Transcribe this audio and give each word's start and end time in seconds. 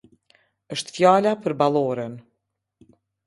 Është 0.75 0.95
fjala 0.95 1.33
për 1.43 1.55
balloren. 1.61 2.17